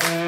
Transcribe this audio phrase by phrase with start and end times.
[0.00, 0.27] Bye.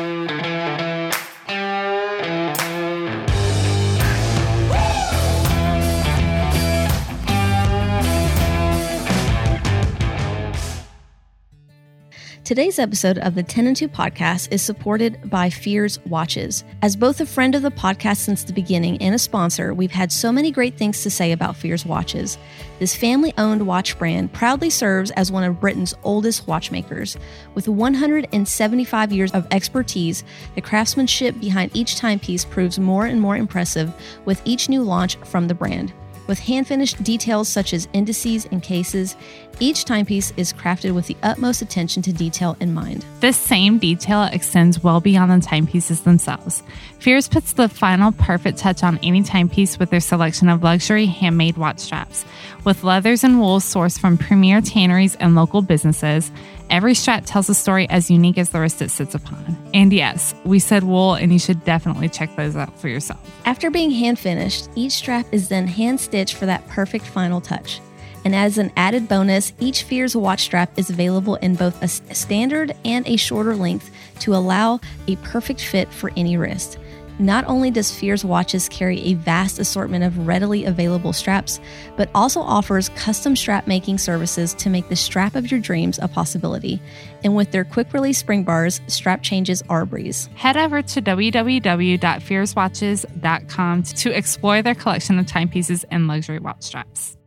[12.51, 16.65] Today's episode of the 10 and 2 podcast is supported by Fears Watches.
[16.83, 20.11] As both a friend of the podcast since the beginning and a sponsor, we've had
[20.11, 22.39] so many great things to say about Fears Watches.
[22.81, 27.17] This family owned watch brand proudly serves as one of Britain's oldest watchmakers.
[27.55, 30.25] With 175 years of expertise,
[30.57, 35.47] the craftsmanship behind each timepiece proves more and more impressive with each new launch from
[35.47, 35.93] the brand.
[36.27, 39.17] With hand finished details such as indices and cases,
[39.59, 43.05] each timepiece is crafted with the utmost attention to detail in mind.
[43.21, 46.63] This same detail extends well beyond the timepieces themselves.
[46.99, 51.57] Fears puts the final perfect touch on any timepiece with their selection of luxury handmade
[51.57, 52.25] watch straps.
[52.65, 56.31] With leathers and wools sourced from premier tanneries and local businesses,
[56.71, 59.57] every strap tells a story as unique as the wrist it sits upon.
[59.75, 63.21] And yes, we said wool, and you should definitely check those out for yourself.
[63.45, 67.81] After being hand finished, each strap is then hand stitched for that perfect final touch.
[68.25, 72.77] And as an added bonus, each Fears watch strap is available in both a standard
[72.85, 76.79] and a shorter length to allow a perfect fit for any wrist.
[77.21, 81.61] Not only does Fears Watches carry a vast assortment of readily available straps,
[81.99, 86.09] but also offers custom strap making services to make the strap of your dreams a
[86.09, 86.81] possibility.
[87.23, 90.31] And with their quick release spring bars, strap changes are a breeze.
[90.35, 97.19] Head over to www.fearswatches.com to explore their collection of timepieces and luxury watch straps.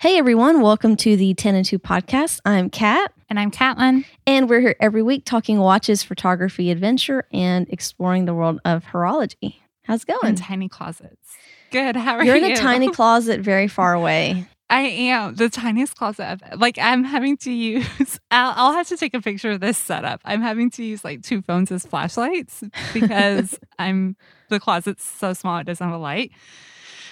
[0.00, 2.38] Hey everyone, welcome to the 10 and 2 podcast.
[2.44, 3.12] I'm Kat.
[3.28, 4.04] And I'm Catlin.
[4.28, 9.56] And we're here every week talking watches, photography, adventure, and exploring the world of horology.
[9.82, 10.34] How's it going?
[10.34, 11.16] In tiny closets.
[11.72, 11.96] Good.
[11.96, 12.46] How are You're you?
[12.46, 14.46] in a tiny closet very far away.
[14.70, 16.30] I am the tiniest closet.
[16.30, 18.20] I've, like I'm having to use.
[18.30, 20.20] I'll, I'll have to take a picture of this setup.
[20.24, 22.62] I'm having to use like two phones as flashlights
[22.94, 24.14] because I'm
[24.48, 26.30] the closet's so small it doesn't have a light.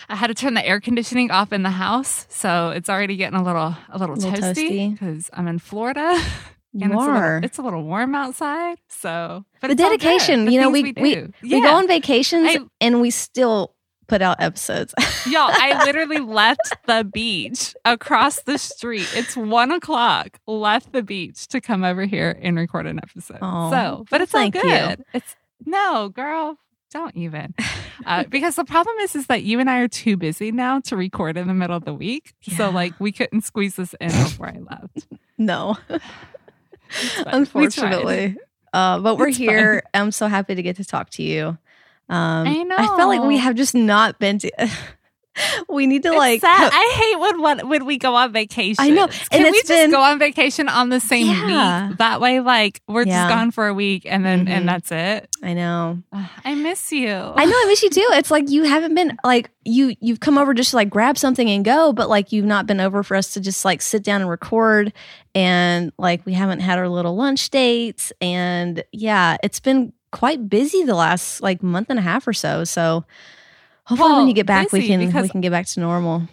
[0.09, 3.39] I had to turn the air conditioning off in the house, so it's already getting
[3.39, 6.21] a little a little, A little toasty because I'm in Florida.
[6.79, 9.83] And it's a, little, it's a little warm outside, so but the good.
[9.85, 11.33] dedication, The you know, we we, we, do.
[11.43, 13.75] we go on vacations I- and we still
[14.09, 14.93] put out episodes.
[15.27, 19.09] Y'all, I literally left the beach across the street.
[19.15, 20.39] It's one o'clock.
[20.47, 23.39] Left the beach to come over here and record an episode.
[23.41, 24.61] Aw, so, but it's all thank you.
[24.61, 25.03] good.
[25.15, 25.35] It's
[25.65, 26.59] no, girl,
[26.91, 27.55] don't even.
[28.05, 30.97] Uh, because the problem is, is that you and I are too busy now to
[30.97, 32.35] record in the middle of the week.
[32.57, 35.07] So, like, we couldn't squeeze this in before I left.
[35.39, 35.77] no,
[37.27, 38.37] unfortunately.
[38.73, 39.83] Uh, but we're It's here.
[39.95, 41.59] I'm so happy to get to talk to you.
[42.09, 44.71] Um, I I felt like we have just not been to.
[45.69, 46.41] we need to It's like.
[46.41, 46.71] sad.
[46.73, 48.77] I hate when, when when we go on vacation.
[48.85, 51.89] I know, Can and we just been- go on vacation on the same Yeah.
[51.89, 51.99] week?
[51.99, 53.25] That way, like we're Yeah.
[53.27, 54.51] just gone for a week and then Mhm.
[54.51, 55.29] and that's it.
[55.43, 56.03] I know.
[56.45, 57.11] I miss you.
[57.13, 57.53] I know.
[57.57, 58.07] I miss you too.
[58.13, 59.95] It's like you haven't been like you.
[60.01, 62.81] You've come over just to like grab something and go, but like you've not been
[62.81, 64.93] over for us to just like sit down and record.
[65.35, 68.13] And like we haven't had our little lunch dates.
[68.21, 72.65] And yeah, it's been quite busy the last like month and a half or so.
[72.65, 73.05] So
[73.87, 76.29] hopefully when you get back, we can we can get back to normal.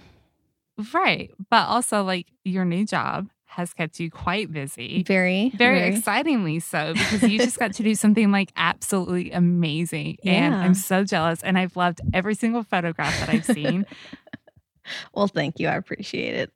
[0.94, 5.04] Right, but also like your new job has kept you quite busy.
[5.04, 10.18] Very Very excitingly so because you just got to do something like absolutely amazing.
[10.26, 11.44] And I'm so jealous.
[11.44, 13.86] And I've loved every single photograph that I've seen.
[15.14, 15.70] Well, thank you.
[15.70, 16.52] I appreciate it.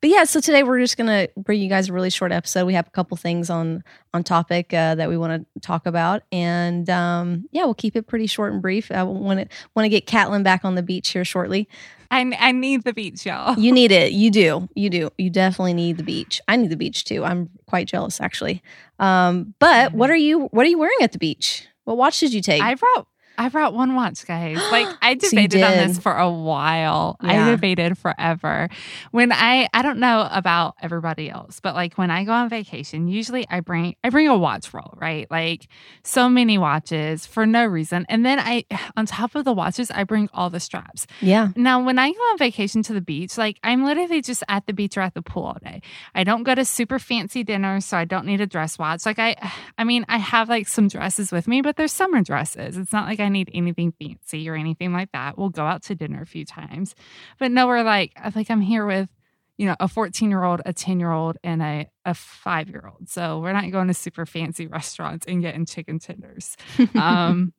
[0.00, 2.64] But yeah, so today we're just gonna bring you guys a really short episode.
[2.64, 3.84] We have a couple things on
[4.14, 8.06] on topic uh, that we want to talk about, and um, yeah, we'll keep it
[8.06, 8.90] pretty short and brief.
[8.90, 11.68] I want to want to get Catlin back on the beach here shortly.
[12.10, 13.56] I, I need the beach, y'all.
[13.56, 14.12] You need it.
[14.12, 14.68] You do.
[14.80, 15.10] You do.
[15.18, 16.40] You definitely need the beach.
[16.48, 17.22] I need the beach too.
[17.22, 18.62] I'm quite jealous actually.
[18.98, 21.66] Um, but what are you What are you wearing at the beach?
[21.84, 22.62] What watch did you take?
[22.62, 23.06] I brought
[23.40, 24.58] I brought one watch, guys.
[24.70, 27.16] Like I So debated on this for a while.
[27.22, 27.46] Yeah.
[27.46, 28.68] I debated forever.
[29.12, 33.08] When I I don't know about everybody else, but like when I go on vacation,
[33.08, 35.26] usually I bring I bring a watch roll, right?
[35.30, 35.68] Like
[36.04, 38.04] so many watches for no reason.
[38.10, 38.66] And then I
[38.96, 41.06] on top of the watches, I bring all the straps.
[41.22, 41.48] yeah.
[41.56, 44.74] Now, when I go on vacation to the beach, like I'm literally just at the
[44.74, 45.80] beach or at the pool all day.
[46.14, 49.06] I don't go to super fancy dinners, so I don't need a dress watch.
[49.06, 49.36] Like I,
[49.78, 52.76] I mean, I have like some dresses with me, but they're summer dresses.
[52.76, 55.38] It's not like I need anything fancy or anything like that.
[55.38, 56.94] We'll go out to dinner a few times,
[57.38, 59.08] but nowhere like I like I'm here with.
[59.56, 62.90] You know, a 14 year old, a 10 year old, and a, a five year
[62.90, 63.10] old.
[63.10, 66.56] So we're not going to super fancy restaurants and getting chicken tenders.
[66.94, 67.52] Um,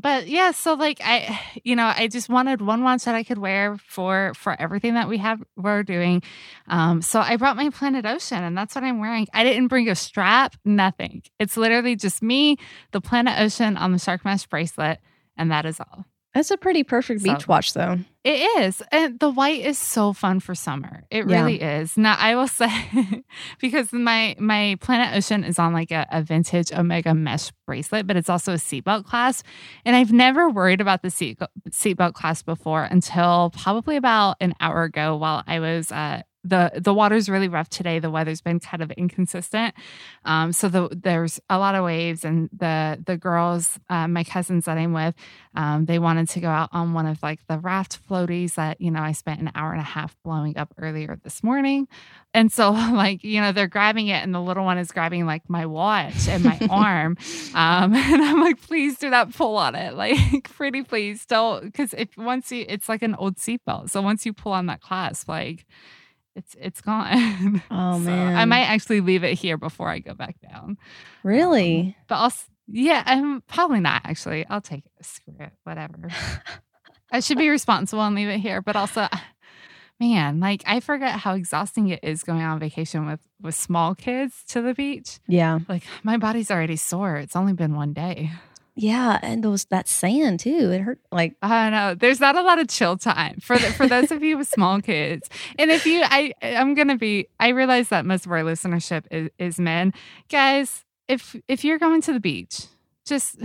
[0.00, 3.38] but yeah, so like I, you know, I just wanted one watch that I could
[3.38, 6.22] wear for for everything that we have we're doing.
[6.66, 9.26] Um, so I brought my Planet Ocean, and that's what I'm wearing.
[9.32, 11.22] I didn't bring a strap, nothing.
[11.38, 12.56] It's literally just me,
[12.92, 14.98] the Planet Ocean on the shark mesh bracelet,
[15.36, 16.06] and that is all.
[16.34, 17.98] That's a pretty perfect beach watch, though.
[18.22, 18.82] It is.
[18.92, 21.04] And the white is so fun for summer.
[21.10, 21.40] It yeah.
[21.40, 21.96] really is.
[21.96, 23.24] Now, I will say,
[23.60, 28.16] because my my Planet Ocean is on like a, a vintage Omega mesh bracelet, but
[28.16, 29.46] it's also a seatbelt clasp.
[29.84, 31.38] And I've never worried about the seat,
[31.70, 36.94] seatbelt clasp before until probably about an hour ago while I was uh, the the
[36.94, 37.98] water's really rough today.
[37.98, 39.74] The weather's been kind of inconsistent,
[40.24, 42.24] um, so the, there's a lot of waves.
[42.24, 45.14] And the the girls, uh, my cousins that I'm with,
[45.54, 48.90] um, they wanted to go out on one of like the raft floaties that you
[48.90, 51.88] know I spent an hour and a half blowing up earlier this morning.
[52.34, 55.48] And so like you know they're grabbing it, and the little one is grabbing like
[55.48, 57.16] my watch and my arm,
[57.54, 61.94] um, and I'm like, please do not pull on it, like pretty please don't, because
[61.94, 65.28] if once you, it's like an old seatbelt, so once you pull on that clasp,
[65.28, 65.66] like
[66.38, 67.62] it's it's gone.
[67.70, 68.36] Oh so man.
[68.36, 70.78] I might actually leave it here before I go back down.
[71.22, 71.80] Really?
[71.80, 72.32] Um, but I'll
[72.68, 74.46] yeah, I'm probably not actually.
[74.48, 75.04] I'll take it.
[75.04, 75.52] Screw it.
[75.64, 76.08] Whatever.
[77.10, 79.08] I should be responsible and leave it here, but also
[79.98, 84.44] man, like I forget how exhausting it is going on vacation with with small kids
[84.48, 85.18] to the beach.
[85.26, 85.60] Yeah.
[85.68, 87.16] Like my body's already sore.
[87.16, 88.30] It's only been one day.
[88.80, 90.70] Yeah, and those that sand too.
[90.70, 91.00] It hurt.
[91.10, 91.96] Like I know.
[91.96, 94.80] There's not a lot of chill time for the, for those of you with small
[94.80, 95.28] kids.
[95.58, 97.26] And if you, I, I'm gonna be.
[97.40, 99.92] I realize that most of our listenership is, is men,
[100.28, 100.84] guys.
[101.08, 102.66] If if you're going to the beach,
[103.04, 103.38] just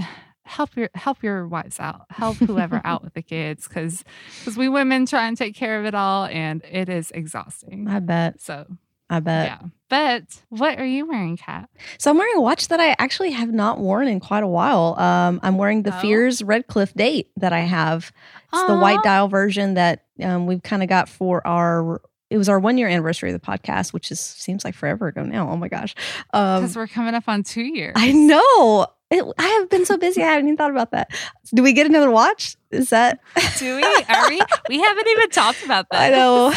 [0.45, 4.03] help your help your wives out help whoever out with the kids because
[4.39, 7.97] because we women try and take care of it all and it is exhausting i
[7.97, 8.65] bet so
[9.13, 9.45] I bet.
[9.47, 9.67] Yeah.
[9.89, 11.69] But what are you wearing, Kat?
[11.99, 14.95] So I'm wearing a watch that I actually have not worn in quite a while.
[14.97, 15.99] Um, I'm wearing the oh.
[15.99, 18.11] Fears Redcliffe date that I have.
[18.51, 18.67] It's Aww.
[18.69, 22.01] the white dial version that um, we've kind of got for our.
[22.31, 25.21] It was our one year anniversary of the podcast, which is seems like forever ago
[25.21, 25.47] now.
[25.47, 25.93] Oh my gosh!
[26.31, 27.93] Because um, we're coming up on two years.
[27.95, 28.87] I know.
[29.13, 30.23] It, I have been so busy.
[30.23, 31.11] I haven't even thought about that.
[31.53, 32.57] Do we get another watch?
[32.71, 33.19] Is that?
[33.59, 33.83] Do we?
[33.83, 34.41] Are we?
[34.69, 36.01] We haven't even talked about that.
[36.01, 36.51] I know.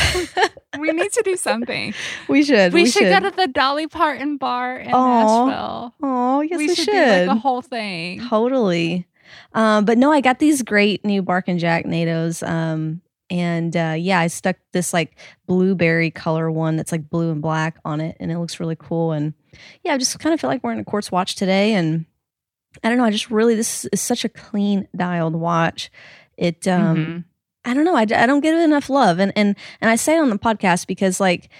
[0.81, 1.93] we need to do something.
[2.29, 2.73] We should.
[2.73, 5.47] We, we should, should, go to the Dolly Parton bar in Aww.
[5.49, 5.94] Nashville.
[6.03, 6.85] Oh, yes, we, we should.
[6.87, 6.93] should.
[6.93, 8.26] Do like the whole thing.
[8.26, 9.06] Totally.
[9.52, 12.47] Um, but no, I got these great new Bark and Jack NATOs.
[12.49, 17.43] Um, and uh, yeah, I stuck this like blueberry color one that's like blue and
[17.43, 19.12] black on it, and it looks really cool.
[19.12, 19.35] And
[19.85, 22.06] yeah, I just kind of feel like wearing a quartz watch today, and
[22.82, 23.05] I don't know.
[23.05, 25.90] I just really this is such a clean dialed watch.
[26.37, 27.19] It um mm-hmm.
[27.64, 27.96] I don't know.
[27.96, 30.38] I, I don't give it enough love, and and and I say it on the
[30.38, 31.50] podcast because like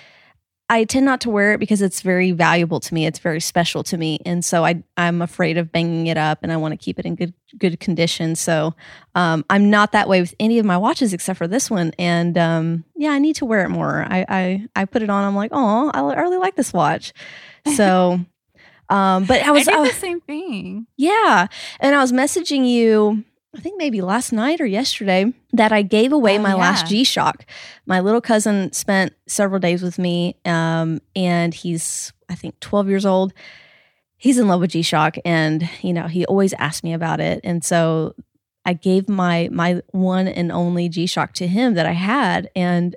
[0.69, 3.07] I tend not to wear it because it's very valuable to me.
[3.07, 6.53] It's very special to me, and so I I'm afraid of banging it up, and
[6.53, 8.35] I want to keep it in good good condition.
[8.35, 8.75] So
[9.15, 11.93] um, I'm not that way with any of my watches except for this one.
[11.99, 14.05] And um, yeah, I need to wear it more.
[14.09, 15.25] I I, I put it on.
[15.25, 17.13] I'm like, oh, I, I really like this watch.
[17.77, 18.21] So
[18.89, 20.87] um, but I was I did the same thing.
[20.97, 21.47] Yeah,
[21.81, 23.25] and I was messaging you.
[23.55, 26.57] I think maybe last night or yesterday that I gave away oh, my yeah.
[26.57, 27.47] last G Shock.
[27.87, 33.07] My little cousin spent several days with me, um, and he's I think 12 years
[33.07, 33.33] old.
[34.19, 37.41] He's in love with G Shock, and you know he always asked me about it,
[37.45, 38.15] and so
[38.65, 42.95] I gave my my one and only G Shock to him that I had, and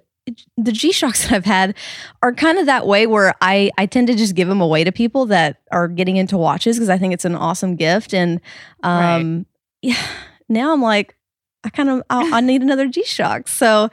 [0.58, 1.76] the G Shocks that I've had
[2.22, 4.92] are kind of that way where I, I tend to just give them away to
[4.92, 8.14] people that are getting into watches because I think it's an awesome gift.
[8.14, 8.42] And
[8.84, 9.46] um, right.
[9.82, 10.08] yeah,
[10.48, 11.16] now I'm like,
[11.64, 13.48] I kind of I, I need another G Shock.
[13.48, 13.90] So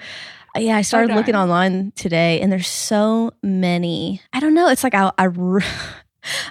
[0.57, 4.23] yeah, I started oh, looking online today, and there's so many.
[4.33, 4.69] I don't know.
[4.69, 5.27] It's like I, I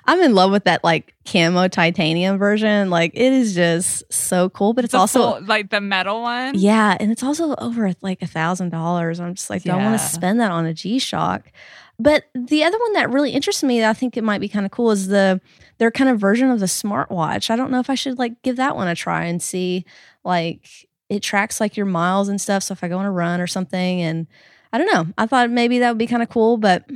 [0.06, 2.90] I'm in love with that like camo titanium version.
[2.90, 6.56] Like it is just so cool, but it's the also full, like the metal one.
[6.56, 9.20] Yeah, and it's also over like a thousand dollars.
[9.20, 9.74] I'm just like, yeah.
[9.74, 11.52] don't want to spend that on a G Shock.
[11.98, 14.66] But the other one that really interests me, that I think it might be kind
[14.66, 15.40] of cool, is the
[15.78, 17.50] their kind of version of the smartwatch.
[17.50, 19.86] I don't know if I should like give that one a try and see
[20.24, 20.68] like
[21.10, 22.64] it tracks like your miles and stuff.
[22.64, 24.28] So if I go on a run or something, and
[24.74, 26.90] I don't know, I thought maybe that would be kind of cool, but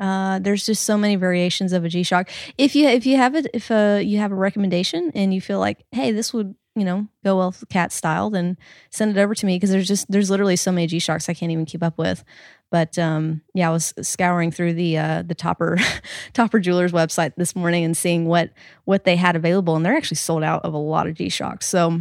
[0.00, 2.30] uh, there's just so many variations of a G Shock.
[2.56, 5.58] If you if you have it, if uh, you have a recommendation and you feel
[5.58, 8.56] like, hey, this would you know go well with cat style, then
[8.90, 11.34] send it over to me because there's just there's literally so many G Shocks I
[11.34, 12.24] can't even keep up with.
[12.70, 15.76] But um, yeah, I was scouring through the uh, the Topper
[16.32, 18.50] Topper Jewelers website this morning and seeing what
[18.84, 21.66] what they had available, and they're actually sold out of a lot of G Shocks.
[21.66, 22.00] So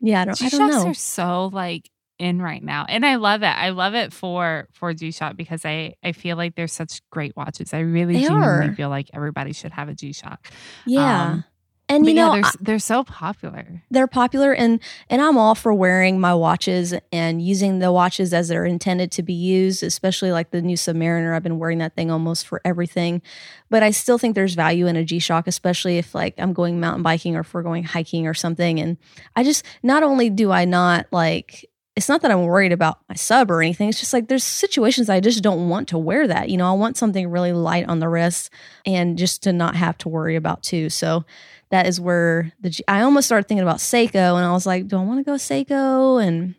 [0.00, 0.90] yeah, I don't, G-Shocks I don't know.
[0.90, 4.92] are so like in right now and i love it i love it for for
[4.92, 8.74] g-shock because i i feel like they're such great watches i really they genuinely are.
[8.74, 10.50] feel like everybody should have a g-shock
[10.86, 11.44] yeah um,
[11.90, 13.82] And you yeah, know, they're, I- they're so popular.
[13.90, 18.48] they're popular and and I'm all for wearing my watches and using the watches as
[18.48, 21.34] they're intended to be used, especially like the new Submariner.
[21.34, 23.22] I've been wearing that thing almost for everything.
[23.70, 27.02] But I still think there's value in a G-Shock, especially if like I'm going mountain
[27.02, 28.78] biking or if we're going hiking or something.
[28.80, 28.98] And
[29.34, 31.64] I just not only do I not like
[31.98, 33.88] it's not that I'm worried about my sub or anything.
[33.88, 36.48] It's just like there's situations I just don't want to wear that.
[36.48, 38.50] You know, I want something really light on the wrist
[38.86, 40.90] and just to not have to worry about too.
[40.90, 41.24] So
[41.70, 44.86] that is where the G- I almost started thinking about Seiko, and I was like,
[44.86, 46.54] do I want to go Seiko and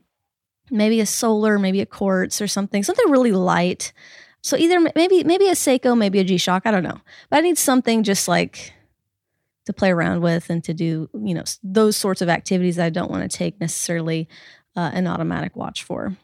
[0.69, 3.93] maybe a solar, maybe a quartz or something, something really light.
[4.41, 6.63] So either maybe maybe a Seiko, maybe a G Shock.
[6.65, 8.73] I don't know, but I need something just like
[9.67, 13.11] to play around with and to do you know those sorts of activities I don't
[13.11, 14.27] want to take necessarily
[14.79, 16.15] uh, an automatic watch for.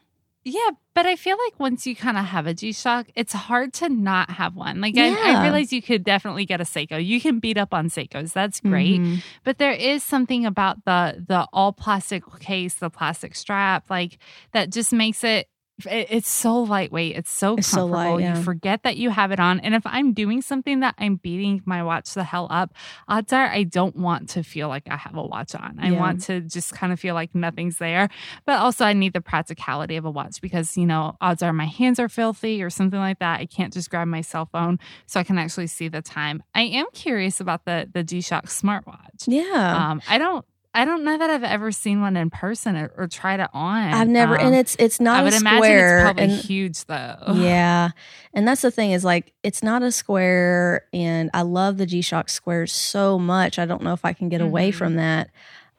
[0.48, 3.72] Yeah, but I feel like once you kind of have a G Shock, it's hard
[3.74, 4.80] to not have one.
[4.80, 5.16] Like I, Yeah.
[5.40, 7.04] I realize you could definitely get a Seiko.
[7.04, 8.32] You can beat up on Seikos.
[8.32, 9.00] That's great.
[9.00, 9.22] Mhm.
[9.42, 14.18] But there is something about the the all plastic case, the plastic strap, like
[14.52, 15.48] that just makes it.
[15.84, 17.16] It- It's so lightweight.
[17.16, 18.14] It's so It's so comfortable.
[18.14, 18.36] light, yeah.
[18.38, 19.60] You forget that you have it on.
[19.60, 22.72] And if I'm doing something that I'm beating my watch the hell up,
[23.08, 25.78] odds are I don't want to feel like I have a watch on.
[25.80, 26.00] I Yeah.
[26.00, 28.08] want to just kind of feel like nothing's there.
[28.46, 31.66] But also, I need the practicality of a watch because, you know, odds are my
[31.66, 33.40] hands are filthy or something like that.
[33.40, 36.42] I can't just grab my cell phone so I can actually see the time.
[36.54, 39.24] I am curious about the the G Shock smartwatch.
[39.26, 39.90] Yeah.
[39.90, 40.44] Um, I don't.
[40.76, 43.82] I don't know that I've ever seen one in person or, or tried it on.
[43.94, 46.32] I've never, Um, and it's it's not I would a imagine square, it's probably and
[46.32, 47.32] huge though.
[47.34, 47.90] yeah,
[48.34, 52.02] and that's the thing is like it's not a square, and I love the G
[52.02, 53.58] Shock squares so much.
[53.58, 54.74] I don't know if I can get away Mhm.
[54.74, 55.30] from that.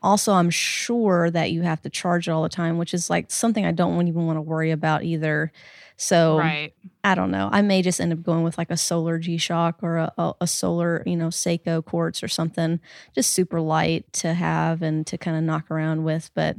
[0.03, 3.31] Also, I'm sure that you have to charge it all the time, which is like
[3.31, 5.51] something I don't even want to worry about either.
[5.97, 6.73] So Right.
[7.03, 7.49] I don't know.
[7.51, 10.33] I may just end up going with like a solar G Shock or a, a,
[10.41, 12.79] a solar, you know, Seiko quartz or something,
[13.15, 16.29] just super light to have and to kind of knock around with.
[16.35, 16.57] But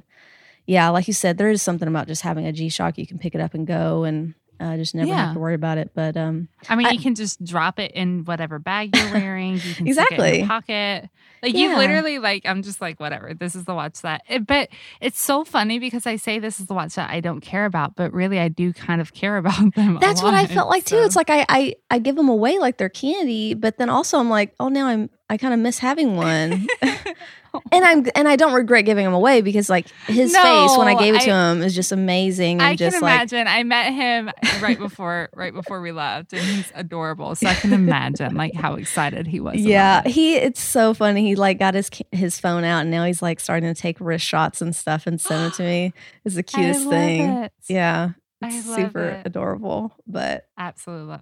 [0.66, 2.98] yeah, like you said, there is something about just having a G Shock.
[2.98, 5.26] You can pick it up and go and uh, just never Yeah.
[5.26, 5.90] have to worry about it.
[5.94, 9.54] But um, I mean, I- you can just drop it in whatever bag you're wearing.
[9.54, 10.38] You can stick it in Exactly.
[10.38, 11.08] your pocket.
[11.42, 11.60] Like Yeah.
[11.72, 13.32] you literally like I'm just like whatever.
[13.34, 14.22] This is the watch that.
[14.28, 14.68] It, but
[15.00, 17.94] it's so funny because I say this is the watch that I don't care about,
[17.94, 19.98] but really I do kind of care about them.
[20.00, 20.98] that's what I felt like too.
[20.98, 24.28] It's like I, I I give them away like they're candy, but then also I'm
[24.30, 26.66] like, oh, now I'm I kind of miss having one.
[27.72, 30.88] And I'm and I don't regret giving him away because like his No, face when
[30.88, 33.46] I gave it to I- him is just amazing and I just can like imagine.
[33.46, 34.30] I met him
[34.62, 37.34] right before right before we left, and he's adorable.
[37.34, 39.54] So I can imagine like how excited he was.
[39.54, 40.10] about yeah it.
[40.10, 43.38] he it's so funny he like got his his phone out and now he's like
[43.40, 45.92] starting to take wrist shots and stuff and send it to me
[46.24, 47.52] it's the cutest thing it.
[47.68, 48.10] yeah
[48.42, 49.26] I love super it.
[49.26, 51.20] adorable but Absolutely love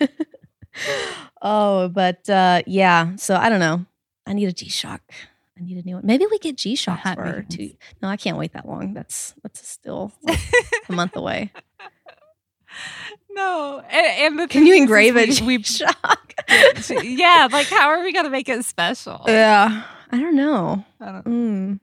[0.00, 0.10] it.
[1.42, 3.84] oh but uh yeah so i don't know
[4.26, 5.02] i need a g-shock
[5.60, 7.54] i need a new one maybe we get g-shocks for beans.
[7.56, 7.70] two
[8.02, 10.38] no i can't wait that long that's that's still like
[10.88, 11.52] a month away
[13.34, 15.40] No, and, and the can you engrave it?
[15.40, 16.34] we- we g-shock
[17.02, 19.22] yeah, like how are we gonna make it special?
[19.26, 21.80] yeah i don't know I don't- Mm.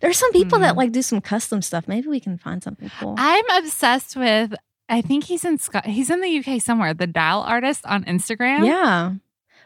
[0.00, 0.76] There's some people that Mm.
[0.76, 1.88] like do some custom stuff.
[1.88, 3.16] Maybe we can find something cool.
[3.18, 4.54] I'm obsessed with.
[4.88, 5.86] I think he's in Scott.
[5.86, 6.94] he's in the UK somewhere.
[6.94, 8.64] The Dial Artist on Instagram.
[8.64, 9.12] yeah.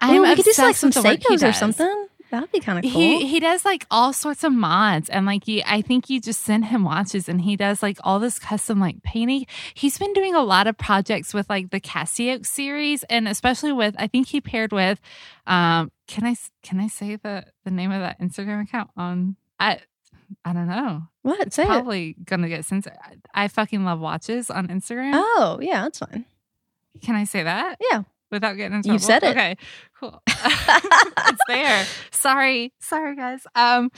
[0.00, 2.06] I'm Ooh, we could do like some with the work he Seikos or something.
[2.30, 3.00] That'd be kind of cool.
[3.00, 6.42] He he does like all sorts of mods and like you, I think you just
[6.42, 9.47] send him watches and he does like all this custom like painting.
[9.75, 13.95] He's been doing a lot of projects with like the Casio series and especially with
[13.99, 15.00] I think he paired with
[15.47, 19.80] um can I can I say the the name of that Instagram account on I
[20.45, 21.02] I don't know.
[21.23, 21.52] what?
[21.52, 21.66] Say it.
[21.66, 22.95] Probably gonna get censored.
[23.35, 25.12] I I fucking love watches on Instagram.
[25.14, 26.25] Oh, yeah, that's fine.
[27.02, 27.76] Can I say that?
[27.92, 28.02] Yeah.
[28.36, 28.94] Without getting in trouble.
[28.94, 29.30] You've said it.
[29.30, 29.56] Okay.
[29.98, 30.22] Cool.
[30.28, 31.86] it's there.
[32.10, 32.72] Sorry.
[32.80, 33.46] Sorry guys.
[33.54, 33.90] Um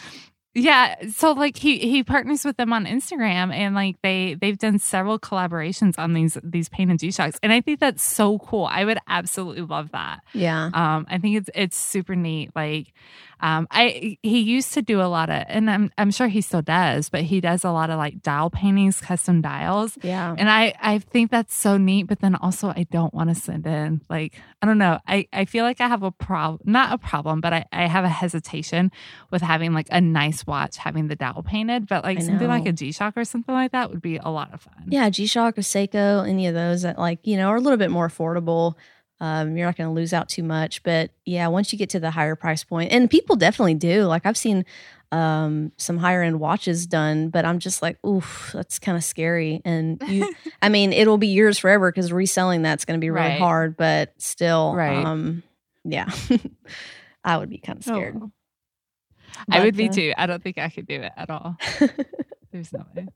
[0.60, 4.78] yeah, so like he he partners with them on Instagram and like they they've done
[4.78, 8.66] several collaborations on these these painted G Shocks and I think that's so cool.
[8.66, 10.20] I would absolutely love that.
[10.34, 10.70] Yeah.
[10.74, 12.50] Um, I think it's it's super neat.
[12.56, 12.92] Like,
[13.40, 16.62] um, I he used to do a lot of, and I'm I'm sure he still
[16.62, 20.34] does, but he does a lot of like dial paintings, custom dials, Yeah.
[20.36, 22.08] and I I think that's so neat.
[22.08, 24.98] But then also, I don't want to send in like I don't know.
[25.06, 28.04] I I feel like I have a problem, not a problem, but I I have
[28.04, 28.90] a hesitation
[29.30, 32.72] with having like a nice watch having the dial painted, but like something like a
[32.72, 34.86] G Shock or something like that would be a lot of fun.
[34.88, 37.76] Yeah, G Shock or Seiko, any of those that like, you know, are a little
[37.78, 38.74] bit more affordable.
[39.20, 40.82] Um, you're not going to lose out too much.
[40.82, 44.04] But yeah, once you get to the higher price point, and people definitely do.
[44.04, 44.64] Like I've seen
[45.10, 49.60] um some higher end watches done, but I'm just like, oof, that's kind of scary.
[49.64, 53.28] And you I mean, it'll be yours forever because reselling that's going to be really
[53.30, 53.38] Right.
[53.40, 55.04] hard, but still, Right.
[55.04, 55.42] um,
[55.84, 56.10] yeah,
[57.24, 58.18] I would be kind of scared.
[58.22, 58.30] Oh.
[59.50, 60.12] I would be too.
[60.16, 61.56] I don't think I could do it at all.
[62.52, 63.06] There's no way.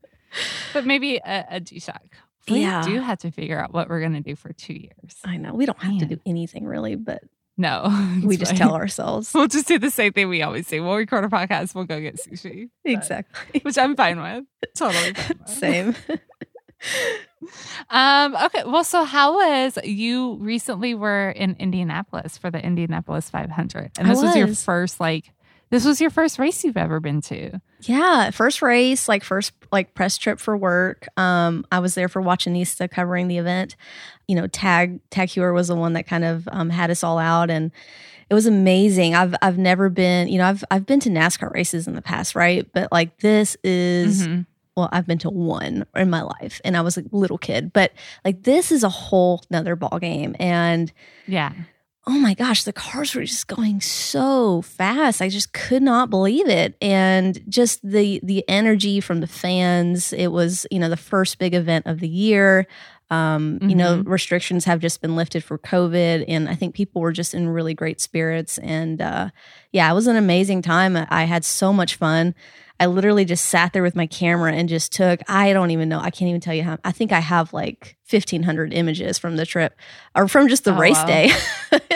[0.72, 2.02] But maybe a, a G Shock.
[2.48, 2.82] We Yeah.
[2.84, 5.16] do have to figure out what we're going to do for two years.
[5.24, 7.22] I know we don't have to do anything really, but
[7.56, 7.88] No.
[8.24, 8.58] we just fine.
[8.58, 10.82] tell ourselves We'll just do the same thing we always do.
[10.82, 11.74] We'll record a podcast.
[11.74, 12.68] We'll go get sushi.
[12.84, 14.44] But- exactly Which I'm fine with.
[14.76, 15.48] Totally fine with.
[15.48, 15.94] same.
[17.90, 18.62] Um, okay.
[18.66, 23.92] Well, so how was you recently were in Indianapolis for the Indianapolis 500?
[23.98, 24.34] And this was.
[24.36, 25.32] your first, like,
[25.72, 27.60] this was your first race you've ever been to.
[27.80, 31.08] Yeah, first race, like first like press trip for work.
[31.16, 33.74] Um, I was there for Watchonista covering the event.
[34.28, 37.18] You know, Tag Tag Heuer was the one that kind of um, had us all
[37.18, 37.72] out, and
[38.30, 39.14] it was amazing.
[39.14, 42.34] I've I've never been, you know, I've I've been to NASCAR races in the past,
[42.36, 42.66] right?
[42.72, 44.46] But like this is Mhm.
[44.76, 47.92] well, I've been to one in my life, and I was a little kid, but
[48.24, 50.92] like this is a whole nother ball game, and
[51.26, 51.52] Yeah.
[52.06, 55.22] Oh my gosh, the cars were just going so fast.
[55.22, 56.74] I just could not believe it.
[56.80, 60.12] And just the the energy from the fans.
[60.12, 62.66] It was, you know, the first big event of the year.
[63.10, 67.12] Um, you know, restrictions have just been lifted for COVID, and I think people were
[67.12, 68.56] just in really great spirits.
[68.56, 69.28] And uh,
[69.70, 70.96] yeah, it was an amazing time.
[70.96, 72.34] I had so much fun.
[72.80, 76.00] I literally just sat there with my camera and just took, I don't even know,
[76.00, 79.46] I can't even tell you how, I think I have like 1,500 images from the
[79.46, 79.76] trip
[80.16, 81.06] or from just the Oh, race wow.
[81.06, 81.30] day.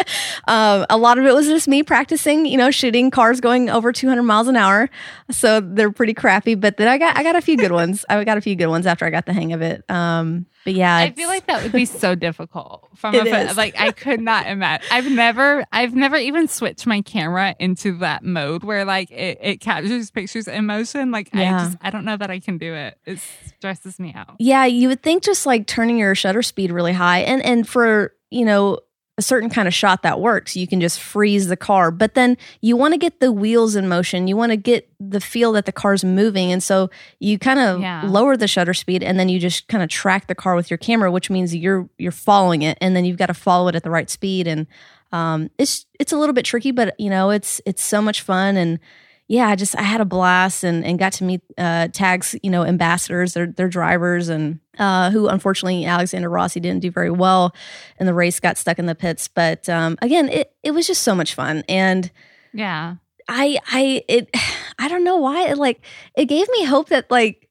[0.46, 3.92] um, a lot of it was just me practicing, you know, shooting cars going over
[3.92, 4.88] 200 miles an hour.
[5.30, 8.04] So they're pretty crappy, but then I got, I got a few good ones.
[8.08, 9.88] I got a few good ones after I got the hang of it.
[9.90, 13.56] Um, but yeah, I feel like that would be so difficult from a is.
[13.56, 14.84] like I could not imagine.
[14.90, 19.60] I've never I've never even switched my camera into that mode where like it, it
[19.60, 21.12] captures pictures in motion.
[21.12, 22.98] Like I just I don't know that I can do it.
[23.06, 24.34] It stresses me out.
[24.40, 28.12] Yeah, you would think just like turning your shutter speed really high and and for,
[28.30, 28.80] you know,
[29.18, 31.90] a certain kind of shot that works, you can just freeze the car.
[31.90, 34.28] But then you want to get the wheels in motion.
[34.28, 36.52] You want to get the feel that the car's moving.
[36.52, 38.02] And so you kind of Yeah.
[38.06, 40.76] lower the shutter speed and then you just kind of track the car with your
[40.78, 43.82] camera, which means you're you're following it and then you've got to follow it at
[43.84, 44.66] the right speed and
[45.12, 48.56] um it's it's a little bit tricky, but you know, it's it's so much fun
[48.58, 48.78] and
[49.28, 52.50] yeah, I just I had a blast and and got to meet uh tags, you
[52.50, 57.54] know, ambassadors, their their drivers and uh who unfortunately Alexander Rossi didn't do very well
[57.98, 59.26] and the race got stuck in the pits.
[59.28, 61.64] But um again, it it was just so much fun.
[61.68, 62.10] And
[62.52, 62.96] Yeah.
[63.28, 64.30] I I it
[64.78, 65.80] I don't know why it like
[66.14, 67.45] it gave me hope that like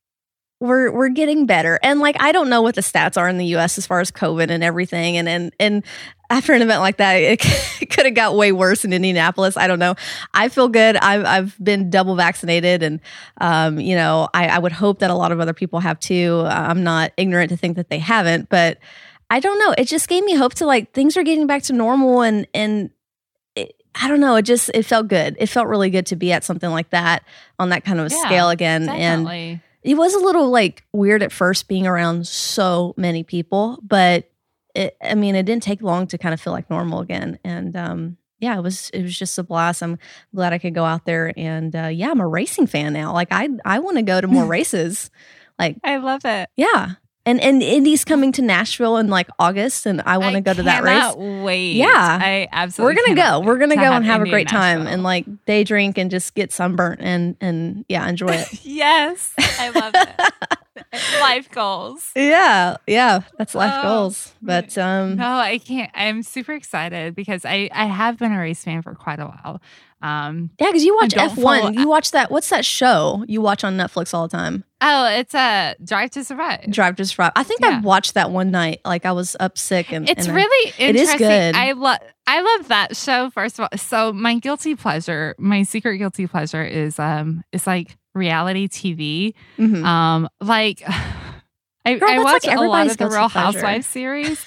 [0.60, 1.80] we're we're getting better.
[1.84, 4.12] And like I don't know what the stats are in the US as far as
[4.12, 5.84] COVID and everything and and and
[6.30, 7.40] after an event like that it,
[7.92, 9.58] could have got way worse in Indianapolis.
[9.58, 9.96] I don't know.
[10.34, 10.96] I feel good.
[10.98, 13.00] I've I've been double vaccinated and
[13.42, 16.44] um you know, I I would hope that a lot of other people have too.
[16.48, 18.80] I'm not ignorant to think that they haven't, but
[19.30, 19.74] I don't know.
[19.78, 22.92] It just gave me hope to like things are getting back to normal and and
[23.56, 24.36] it, I don't know.
[24.36, 25.36] It just it felt good.
[25.40, 27.24] It felt really good to be at something like that
[27.60, 28.84] on that kind of a Yeah, scale again.
[28.90, 29.62] And Definitely.
[29.86, 34.30] It was a little like weird at first being around so many people, but
[34.74, 37.38] it, I mean, it didn't take long to kind of feel like normal again.
[37.44, 39.84] And um, yeah, it was it was just a blast.
[39.84, 40.00] I'm
[40.34, 43.14] glad I could go out there and uh, yeah, I'm a racing fan now.
[43.14, 45.12] Like I I want to go to more races.
[45.60, 46.50] Like I love it.
[46.58, 46.94] yeah.
[47.28, 50.64] And and Indy's coming to Nashville in like August, and I want to go to
[50.64, 51.16] that race.
[51.16, 51.76] Wait.
[51.76, 51.88] Yeah.
[52.22, 52.96] I absolutely.
[52.96, 53.40] We're gonna go.
[53.40, 56.36] We're gonna to go and have a great time and like day drink and just
[56.36, 58.48] get sunburnt and and yeah, enjoy it.
[58.64, 60.60] yes, I love it.
[61.22, 62.12] Life goals.
[62.16, 64.34] yeah, yeah, that's life Oh, goals.
[64.42, 65.90] But um, No, I can't.
[65.96, 69.62] I'm super excited because I I have been a race fan for quite a while.
[70.02, 71.62] Um, yeah, because you watch F one.
[71.62, 72.30] follow- You watch that.
[72.30, 74.64] What's that show you watch on Netflix all the time?
[74.88, 76.70] oh, it's a Drive to Survive.
[76.70, 77.32] Drive to Survive.
[77.36, 77.78] I think Yeah.
[77.78, 78.82] I watched that one night.
[78.86, 81.28] Like I was up sick and It's and I- really It is interesting.
[81.28, 81.56] good.
[81.56, 83.30] I love I love that show.
[83.32, 87.98] First of all, so my guilty pleasure, my secret guilty pleasure is um, it's like
[88.16, 89.34] reality TV.
[89.60, 89.84] Mhm.
[89.86, 90.82] Um, like
[91.86, 93.30] I, Girl, I watch like a lot of the Real.
[93.30, 94.44] Housewives series.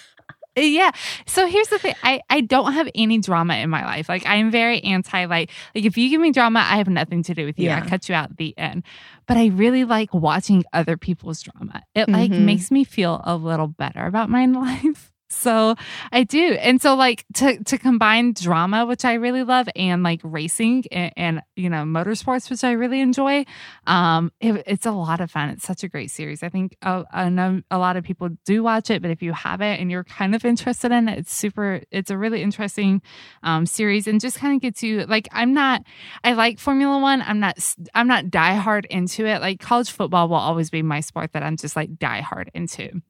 [0.56, 0.90] yeah.
[1.26, 1.94] So here's the thing.
[2.02, 4.08] I, I don't have any drama in my life.
[4.08, 7.34] Like I'm very anti like like if you give me drama, I have nothing to
[7.34, 7.70] do with you.
[7.70, 8.82] I cut you out at the end.
[9.28, 11.84] But I really like watching other people's drama.
[11.94, 12.40] It like Mhm.
[12.40, 15.12] makes me feel a little better about my life.
[15.38, 15.76] So
[16.10, 16.54] I do.
[16.60, 21.12] And so like to to combine drama, which I really love, and like racing and,
[21.16, 23.44] and you know, motorsports, which I really enjoy.
[23.86, 25.50] Um, it, it's a lot of fun.
[25.50, 26.42] It's such a great series.
[26.42, 29.32] I think uh, I know a lot of people do watch it, but if you
[29.32, 31.82] haven't and you're kind of interested in it, it's super.
[31.90, 33.00] It's a really interesting
[33.42, 35.84] um, series, and just kind of gets you like I'm not.
[36.24, 37.22] I like Formula One.
[37.22, 37.58] I'm not.
[37.94, 39.40] I'm not diehard into it.
[39.40, 43.02] Like college football will always be my sport that I'm just like diehard into.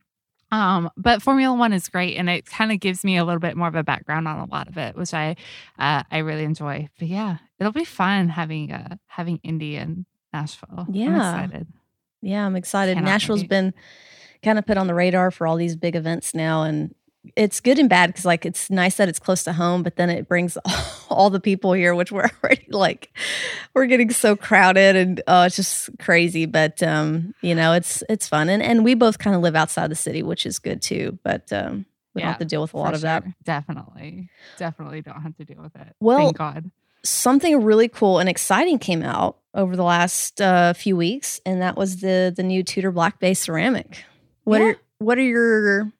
[0.50, 3.56] Um, but Formula One is great, and it kind of gives me a little bit
[3.56, 5.36] more of a background on a lot of it, which I
[5.78, 6.88] uh, I really enjoy.
[6.98, 10.86] But yeah, it'll be fun having uh, having Indy and Nashville.
[10.90, 11.66] Yeah, I'm excited.
[12.22, 12.94] Yeah, I'm excited.
[12.94, 13.50] Cannot Nashville's wait.
[13.50, 13.74] been
[14.42, 16.94] kind of put on the radar for all these big events now, and
[17.36, 20.08] it's good and bad because like it's nice that it's close to home, but then
[20.10, 20.56] it brings
[21.10, 23.10] all the people here, which we're already like
[23.74, 26.46] we're getting so crowded and oh, it's just crazy.
[26.46, 29.90] But um, you know, it's it's fun, and and we both kind of live outside
[29.90, 31.18] the city, which is good too.
[31.22, 33.24] But um, we don't have to deal with a lot of that.
[33.44, 35.94] Definitely, definitely don't have to deal with it.
[36.00, 36.70] Well, Thank God.
[37.04, 41.76] something really cool and exciting came out over the last uh, few weeks, and that
[41.76, 44.04] was the the new Tudor Black Bay ceramic.
[44.44, 44.68] What Yeah.
[44.68, 45.92] are what are your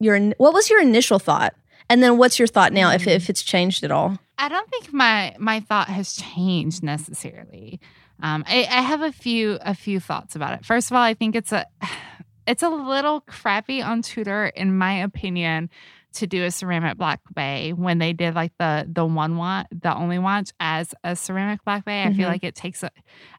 [0.00, 1.54] your what was your initial thought,
[1.88, 3.14] and then what's your thought now if Mm.
[3.16, 4.18] if it's changed at all?
[4.38, 7.80] I don't think my my thought has changed necessarily.
[8.22, 10.64] Um, I, I have a few a few thoughts about it.
[10.64, 11.66] First of all, I think it's a
[12.46, 15.68] it's a little crappy on Tudor, in my opinion,
[16.16, 19.94] to do a ceramic black bay when they did like the the one watch, the
[19.94, 22.02] only watch as a ceramic black bay.
[22.02, 22.16] I Mhm.
[22.16, 22.90] feel like it takes a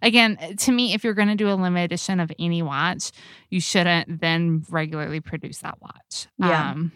[0.02, 3.12] again to me if you're going to do a limited edition of any watch,
[3.50, 6.28] you shouldn't then regularly produce that watch.
[6.38, 6.72] Yeah.
[6.72, 6.92] Um,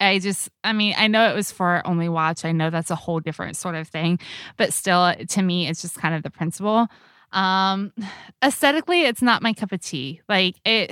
[0.00, 2.44] I just, I mean, I know it was for only watch.
[2.46, 4.18] I know that's a whole different sort of thing,
[4.56, 6.86] but still, to me, it's just kind of the principle.
[7.32, 7.92] Um,
[8.42, 10.22] aesthetically, it's not my cup of tea.
[10.28, 10.90] Like it,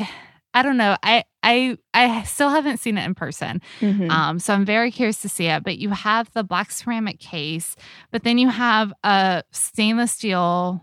[0.52, 0.96] I don't know.
[1.02, 3.60] I, I, I still haven't seen it in person.
[3.80, 4.10] Mhm.
[4.10, 5.64] Um, so I'm very curious to see it.
[5.64, 7.76] But you have the black ceramic case,
[8.10, 10.82] but then you have a stainless steel,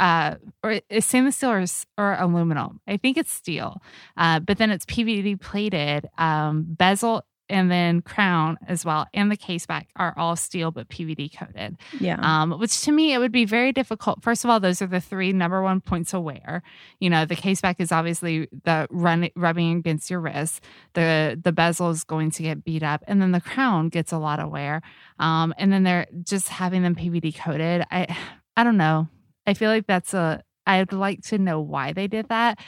[0.00, 1.64] uh, or is stainless steel or,
[1.96, 2.80] or aluminum.
[2.86, 3.80] I think it's steel,
[4.16, 7.22] uh, but then it's PVD plated, um, bezel.
[7.48, 11.78] And then crown as well, and the case back are all steel but PVD coated.
[11.98, 14.22] yeah, Um, which to me it would be very difficult.
[14.22, 16.62] First of all, those are the three number one points of wear.
[17.00, 20.62] You know, the case back is obviously the run rubbing against your wrist.
[20.92, 24.18] The the bezel is going to get beat up, and then the crown gets a
[24.18, 24.82] lot of wear.
[25.18, 27.84] Um, and then they're just having them PVD coated.
[27.90, 28.14] I
[28.56, 29.08] I don't know.
[29.46, 30.42] I feel like that's a.
[30.66, 32.58] I'd like to know why they did that.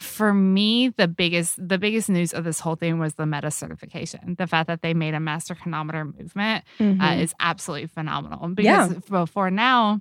[0.00, 4.36] For me, the biggest the biggest news of this whole thing was the METAS certification.
[4.38, 7.00] The fact that they made a master chronometer movement Mhm.
[7.02, 8.54] uh, is absolutely phenomenal.
[8.58, 8.86] Yeah.
[8.88, 10.00] Because before now,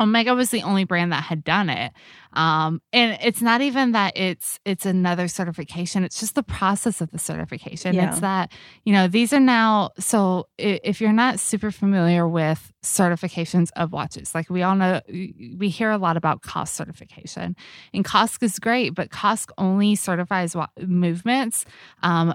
[0.00, 1.92] Omega was the only brand that had done it.
[2.32, 6.04] Um, and it's not even that it's it's another certification.
[6.04, 7.94] It's just the process of the certification.
[7.94, 8.10] Yeah.
[8.10, 8.52] It's that,
[8.84, 14.34] you know, these are now so if you're not super familiar with certifications of watches,
[14.34, 17.54] like we all know we hear a lot about COSC certification.
[17.92, 21.64] And COSC is great, but COSC only certifies wa- movements
[22.02, 22.34] um,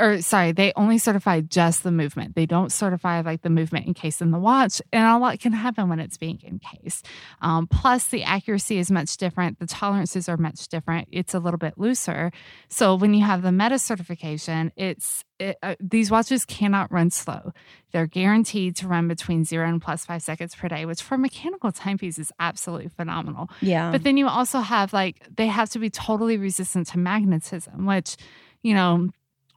[0.00, 2.34] or sorry, they only certify just the movement.
[2.34, 5.88] They don't certify like the movement encased in the watch, and a lot can happen
[5.88, 7.06] when it's being encased.
[7.40, 9.58] Um, plus, the accuracy is much different.
[9.58, 11.08] The tolerances are much different.
[11.12, 12.32] It's a little bit looser.
[12.68, 17.52] So when you have the METAS certification, it's it, uh, these watches cannot run slow.
[17.92, 21.72] They're guaranteed to run between zero and plus five seconds per day, which for mechanical
[21.72, 23.50] timepiece is absolutely phenomenal.
[23.60, 27.86] yeah, But then you also have like they have to be totally resistant to magnetism,
[27.86, 28.16] which,
[28.62, 29.10] you know,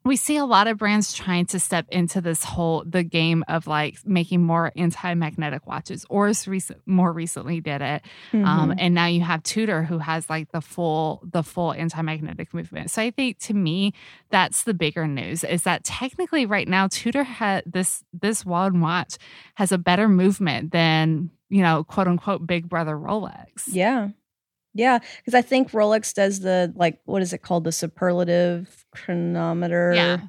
[0.05, 3.67] we see a lot of brands trying to step into this whole the game of
[3.67, 6.05] like making more anti-magnetic watches.
[6.09, 8.01] Oris recent, more recently did it,
[8.33, 8.75] um, Mhm.
[8.79, 12.91] and now you have Tudor who has like the full the full anti-magnetic movement.
[12.91, 13.93] So I think to me
[14.29, 19.17] that's the bigger news is that technically right now Tudor had this this one watch
[19.55, 23.63] has a better movement than you know quote unquote Big Brother Rolex.
[23.67, 24.09] yeah,
[24.73, 24.99] yeah.
[25.17, 29.93] Because I think Rolex does the like what is it called the superlative chronometer.
[29.95, 30.19] Yeah.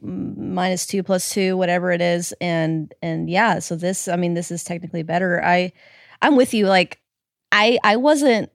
[0.00, 4.52] minus two plus two whatever it is and and yeah so this i mean this
[4.52, 5.72] is technically better i
[6.22, 7.00] i'm with you like
[7.50, 8.48] i i wasn't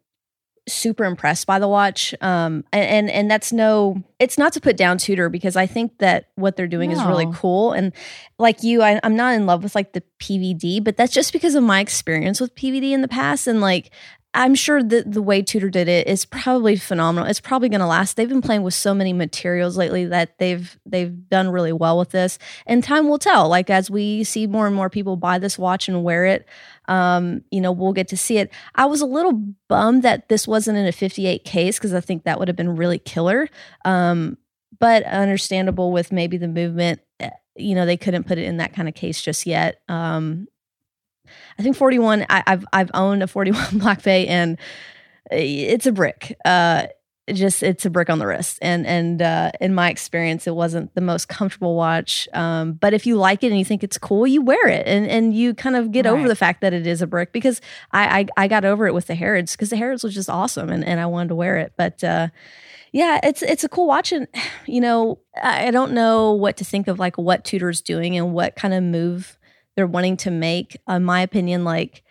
[0.70, 4.78] super impressed by the watch um and and, and that's no it's not to put
[4.78, 7.92] down tudor because i think that what they're doing is really cool and
[8.40, 11.56] like you I, i'm not in love with like the pvd but that's just because
[11.56, 13.92] of my experience with pvd in the past and like
[14.36, 17.30] I'm sure that the way Tudor did it is probably phenomenal.
[17.30, 18.16] It's probably going to last.
[18.18, 22.10] They've been playing with so many materials lately that they've they've done really well with
[22.12, 23.48] this, and time will tell.
[23.48, 26.48] Like as we see more and more people buy this watch and wear it,
[26.88, 28.52] um, you know, we'll get to see it.
[28.76, 29.34] I was a little
[29.70, 32.76] bummed that this wasn't in a 58 case because I think that would have been
[32.76, 33.48] really killer.
[33.86, 34.38] Um,
[34.80, 37.00] but understandable with maybe the movement.
[37.20, 39.82] eh, You know, they couldn't put it in that kind of case just yet.
[39.88, 40.48] Um,
[41.58, 42.26] I think 41.
[42.30, 44.58] I, I've I've owned a 41 Black Bay and
[45.32, 46.38] it's a brick.
[46.46, 46.88] Uh,
[47.32, 50.94] just it's a brick on the wrist and and uh, in my experience it wasn't
[50.94, 54.28] the most comfortable watch um, but if you like it and you think it's cool
[54.28, 56.12] you wear it and and you kind of get right.
[56.12, 58.94] over the fact that it is a brick because I I, I got over it
[58.94, 61.58] with the Harrods because the Harrods was just awesome and, and I wanted to wear
[61.58, 62.28] it but uh,
[62.92, 64.28] yeah it's it's a cool watch and
[64.66, 68.34] you know I, I don't know what to think of like what Tudor's doing and
[68.34, 69.38] what kind of move
[69.76, 72.04] they're wanting to make in my opinion like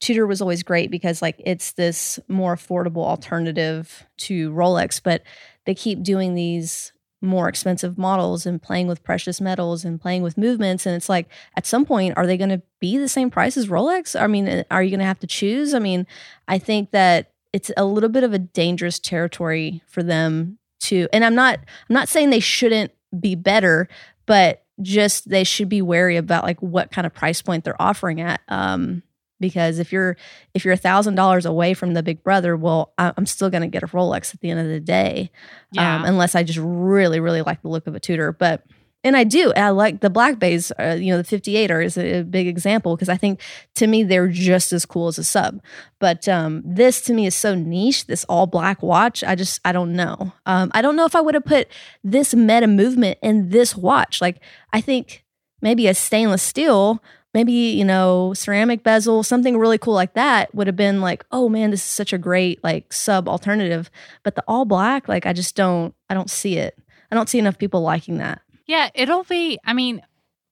[0.00, 5.22] Tudor was always great because like it's this more affordable alternative to Rolex, but
[5.64, 10.36] they keep doing these more expensive models and playing with precious metals and playing with
[10.36, 13.56] movements and it's like at some point are they going to be the same price
[13.56, 14.20] as Rolex?
[14.20, 15.72] I mean, uh, are you going to have to choose?
[15.72, 16.06] I mean,
[16.48, 21.24] I think that it's a little bit of a dangerous territory for them to and
[21.24, 23.88] I'm not I'm not saying they shouldn't be better,
[24.26, 28.20] but just they should be wary about like what kind of price point they're offering
[28.20, 28.40] at.
[28.48, 29.02] Um,
[29.40, 30.16] because if you're
[30.54, 33.68] if you're a thousand dollars away from the big brother well i'm still going to
[33.68, 35.30] get a rolex at the end of the day
[35.76, 35.96] um, yeah.
[35.96, 38.62] um, unless i just really really like the look of a tudor but
[39.04, 41.96] and i do i like the black bays uh, you know the 58 are is
[41.96, 43.40] a, a big example because i think
[43.74, 45.60] to me they're just as cool as a sub.
[45.98, 49.72] But um, this to me is so niche this all black watch i just i
[49.72, 50.32] don't know.
[50.46, 51.68] Um, i don't know if i would have put
[52.02, 54.20] this METAS movement in this watch.
[54.20, 54.40] Like
[54.72, 55.24] i think
[55.60, 60.66] maybe a stainless steel maybe you know ceramic bezel something really cool like that would
[60.66, 63.90] have been like oh man this is such a great like sub alternative.
[64.22, 66.78] But the all black like i just don't i don't see it.
[67.10, 70.02] I don't see enough people liking that yeah it'll be i mean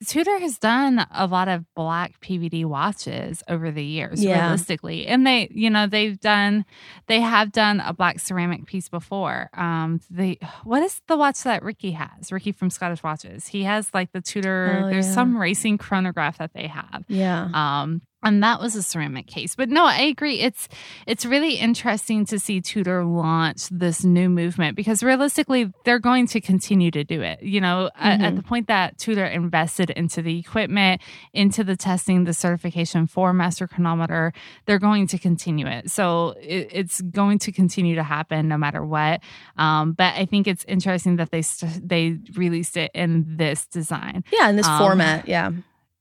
[0.07, 4.40] Tudor has done a lot of black PVD watches over the years, yeah.
[4.40, 5.07] realistically.
[5.07, 6.64] And they, you know, they've done,
[7.07, 9.51] they have done a black ceramic piece before.
[9.55, 12.33] Um, the what is the watch that Ricky has?
[12.33, 13.46] Ricky from Scottish Watches.
[13.46, 15.14] He has like the Tudor, oh, there's yeah.
[15.14, 17.05] some racing chronograph that they have.
[17.09, 17.48] Yeah.
[17.53, 19.54] Um, and that was a ceramic case.
[19.54, 20.40] But no i agree.
[20.40, 20.68] It's
[21.06, 26.40] it's really interesting to see tudor launch this new movement because realistically they're going to
[26.40, 28.06] continue to do it you know mm-hmm.
[28.06, 31.00] at, at, the point that tudor invested into the equipment
[31.32, 34.32] into the testing the certification for master chronometer
[34.66, 35.90] they're going to continue it.
[35.90, 39.20] So it, it's going to continue to happen no matter what.
[39.56, 44.24] Um, but i think it's interesting that they st- they released it in this design.
[44.32, 45.28] Yeah in this um, format.
[45.28, 45.50] Yeah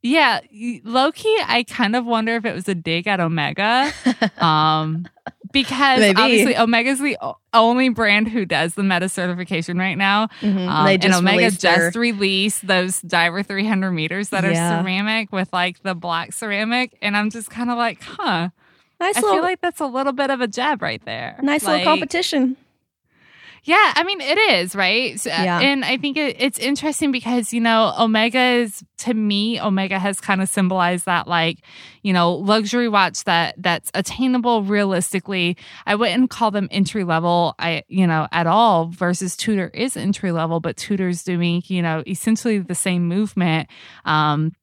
[0.01, 0.39] yeah,
[0.83, 3.91] low key, I kind of wonder if it was a dig at Omega.
[4.37, 5.07] Um,
[5.51, 6.19] because Maybe.
[6.19, 7.17] obviously Omega's the
[7.53, 10.27] only brand who does the METAS certification right now.
[10.41, 10.67] Mm-hmm.
[10.67, 11.91] Um, and Omega just their...
[11.95, 14.79] released those diver 300 meters that yeah.
[14.79, 16.97] are ceramic with like the black ceramic.
[17.01, 18.49] And I'm just kind of like, huh.
[18.99, 21.37] Nice I little, feel like that's a little bit of a jab right there.
[21.41, 22.55] Nice like, little competition.
[23.63, 25.23] Yeah, I mean, it is, right?
[25.23, 25.59] Yeah.
[25.59, 30.19] And I think it, it's interesting because, you know, Omega is, to me, Omega has
[30.19, 31.59] kind of symbolized that, like,
[32.01, 35.57] you know, luxury watch that that's attainable realistically.
[35.85, 40.31] I wouldn't call them entry level, I, you know, at all versus Tudor is entry
[40.31, 43.69] level, but Tudor's doing, you know, essentially the same movement.
[44.05, 44.53] Um,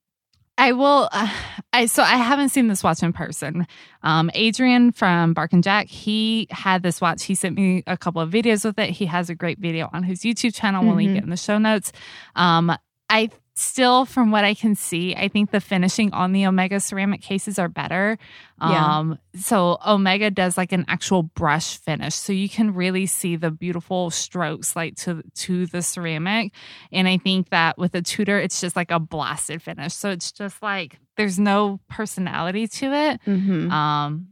[0.58, 1.08] I will.
[1.10, 1.32] Uh,
[1.72, 3.66] I so I haven't seen this watch in person.
[4.02, 7.24] Um, Adrian from Bark and Jack, he had this watch.
[7.24, 8.90] He sent me a couple of videos with it.
[8.90, 10.80] He has a great video on his YouTube channel.
[10.80, 10.88] Mm-hmm.
[10.88, 11.92] We'll link it in the show notes.
[12.36, 12.74] Um,
[13.10, 17.20] I still, from what I can see, I think the finishing on the Omega ceramic
[17.20, 18.18] cases are better.
[18.60, 18.98] Yeah.
[18.98, 23.50] Um, so Omega does like an actual brush finish, so you can really see the
[23.50, 26.52] beautiful strokes like to to the ceramic.
[26.92, 29.94] And I think that with a Tudor, it's just like a blasted finish.
[29.94, 33.20] So it's just like there's no personality to it.
[33.26, 33.70] Mm-hmm.
[33.70, 34.28] Um,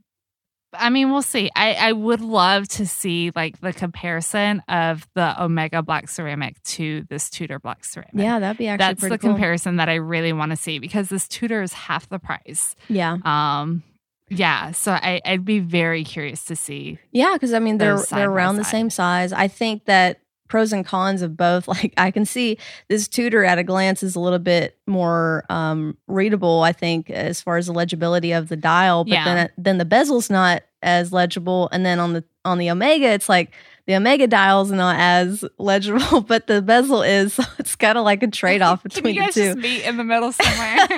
[0.79, 1.51] I mean, we'll see.
[1.55, 7.05] I, I would love to see like the comparison of the Omega Black Ceramic to
[7.09, 8.15] this Tudor Black Ceramic.
[8.15, 9.31] Yeah, that'd be actually that's the cool.
[9.31, 12.75] comparison that I really want to see because this Tudor is half the price.
[12.89, 13.19] Yeah.
[13.25, 13.83] Um.
[14.29, 14.73] Yeah.
[14.73, 16.99] So I, I'd be very curious to see.
[17.13, 19.33] Yeah, because I mean they're they're around the same size.
[19.33, 21.69] I think that pros and cons of both.
[21.77, 22.57] Like I can see
[22.89, 26.63] this Tudor at a glance is a little bit more um, readable.
[26.63, 29.25] I think as far as the legibility of the dial, but yeah.
[29.25, 33.29] then then the bezel's not as legible, and then on the on the Omega, it's
[33.29, 33.53] like
[33.87, 37.35] the Omega dial's not as legible, but the bezel is.
[37.37, 39.55] So it's kind of like a trade off between the two.
[39.55, 40.89] Just meet in the middle somewhere.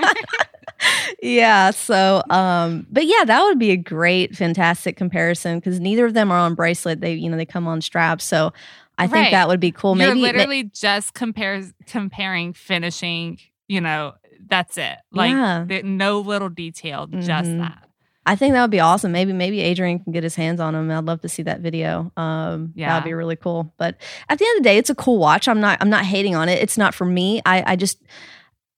[1.23, 1.71] Yeah.
[1.71, 6.31] So, um, but yeah, that would be a great, fantastic comparison because neither of them
[6.31, 7.01] are on bracelet.
[7.01, 8.25] They, you know, they come on straps.
[8.25, 8.53] So
[8.97, 9.11] I right.
[9.11, 9.97] think that would be cool.
[9.97, 13.39] You're Maybe literally ma- just compares comparing finishing.
[13.67, 14.15] You know,
[14.47, 14.97] that's it.
[15.13, 15.81] Like yeah.
[15.85, 17.21] no little detail, mm-hmm.
[17.21, 17.85] just that.
[18.29, 19.11] I think that would be awesome.
[19.11, 20.91] Maybe maybe Adrian can get his hands on them.
[20.91, 22.13] I'd love to see that video.
[22.15, 23.73] Um, yeah, that'd be really cool.
[23.79, 23.97] But
[24.29, 25.49] at the end of the day, it's a cool watch.
[25.49, 26.61] I'm not I'm not hating on it.
[26.61, 27.41] It's not for me.
[27.47, 28.03] I I just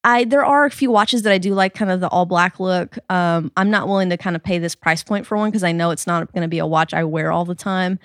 [0.02, 2.58] I there are a few watches that I do like, kind of the all black
[2.58, 2.98] look.
[3.10, 5.72] Um, I'm not willing to kind of pay this price point for one because I
[5.72, 7.98] know it's not going to be a watch I wear all the time.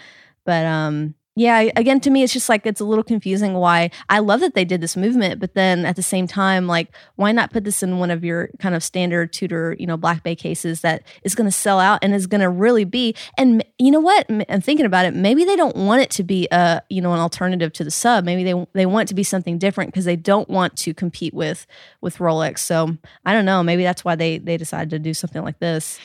[0.46, 4.20] But um, yeah again to me it's just like it's a little confusing why i
[4.20, 7.52] love that they did this movement but then at the same time like why not
[7.52, 10.82] put this in one of your kind of standard tudor you know black bay cases
[10.82, 14.00] that is going to sell out and is going to really be and you know
[14.00, 14.26] what?
[14.50, 17.20] I'm thinking about it maybe they don't want it to be a you know an
[17.20, 18.24] alternative to the sub.
[18.24, 21.34] Maybe they they want it to be something different because they don't want to compete
[21.34, 21.68] with
[22.02, 22.60] with rolex.
[22.60, 26.00] So i don't know maybe that's why they they decided to do something like this.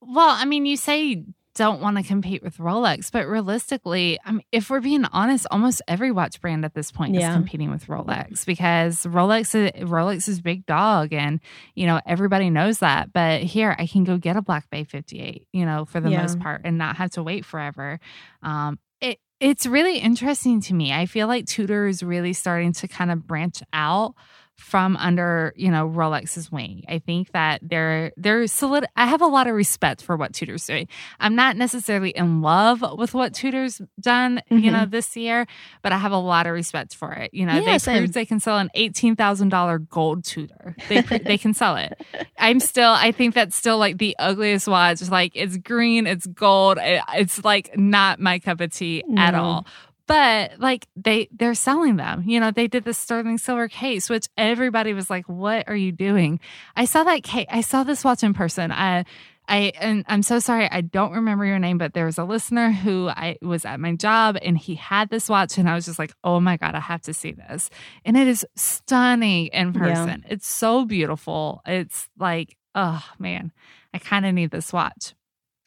[0.00, 1.24] Well, I mean, you say
[1.58, 3.12] don't want to compete with Rolex.
[3.12, 7.14] But realistically, I mean, if we're being honest, almost every watch brand at this point
[7.14, 7.30] yeah.
[7.30, 11.40] is competing with Rolex because Rolex is, Rolex is big dog, and
[11.74, 13.12] you know everybody knows that.
[13.12, 16.22] But here, I can go get a Black Bay 58, you know, for the yeah.
[16.22, 18.00] most part, and not have to wait forever.
[18.42, 20.92] Um, it it's really interesting to me.
[20.92, 24.14] I feel like Tudor is really starting to kind of branch out
[24.58, 26.84] from under you know Rolex's wing.
[26.88, 28.84] I think that they're they're solid.
[28.96, 30.88] I have a lot of respect for what Tudor's doing.
[31.20, 34.58] I'm not necessarily in love with what Tudor's done, mm-hmm.
[34.58, 34.90] you know, mm-hmm.
[34.90, 35.46] this year,
[35.82, 37.32] but I have a lot of respect for it.
[37.32, 37.98] You know, yeah, they same.
[37.98, 40.76] proved they can sell an eighteen thousand dollar gold Tudor.
[40.88, 41.98] They they can sell it.
[42.38, 42.90] I'm still.
[42.90, 45.08] I think that's still like the ugliest watch.
[45.08, 46.78] Like it's green, it's gold.
[46.82, 49.22] it's like not my cup of tea no.
[49.22, 49.66] at all
[50.08, 54.26] but like they they're selling them you know they did the sterling silver case which
[54.36, 56.40] everybody was like what are you doing
[56.74, 59.04] i saw that case i saw this watch in person i
[59.50, 62.70] I and I'm so sorry I don't remember your name, but there was a listener
[62.70, 65.98] who I was at my job and he had this watch and I was just
[65.98, 67.70] like, oh my god, I have to see this,
[68.04, 70.22] and it is stunning in person.
[70.26, 70.34] Yeah.
[70.34, 71.62] It's so beautiful.
[71.64, 73.52] It's like, oh man,
[73.94, 75.14] I kind of need this watch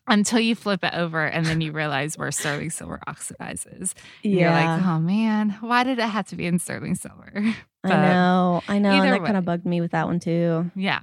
[0.08, 3.94] until you flip it over and then you realize where sterling silver oxidizes.
[4.24, 4.40] Yeah.
[4.40, 7.32] You're like, oh man, why did it have to be in sterling silver?
[7.84, 8.92] But I know, I know.
[8.92, 10.70] And that kind of bugged me with that one too.
[10.76, 11.02] Yeah.